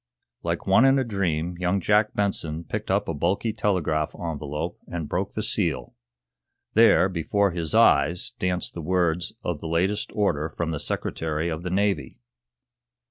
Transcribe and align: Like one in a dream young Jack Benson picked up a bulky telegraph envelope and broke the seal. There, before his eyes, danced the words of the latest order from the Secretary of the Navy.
Like 0.41 0.65
one 0.65 0.83
in 0.83 0.97
a 0.97 1.03
dream 1.03 1.59
young 1.59 1.79
Jack 1.79 2.15
Benson 2.15 2.63
picked 2.63 2.89
up 2.89 3.07
a 3.07 3.13
bulky 3.13 3.53
telegraph 3.53 4.15
envelope 4.19 4.79
and 4.87 5.07
broke 5.07 5.33
the 5.33 5.43
seal. 5.43 5.93
There, 6.73 7.07
before 7.07 7.51
his 7.51 7.75
eyes, 7.75 8.31
danced 8.39 8.73
the 8.73 8.81
words 8.81 9.33
of 9.43 9.59
the 9.59 9.67
latest 9.67 10.09
order 10.15 10.49
from 10.49 10.71
the 10.71 10.79
Secretary 10.79 11.49
of 11.49 11.61
the 11.61 11.69
Navy. 11.69 12.17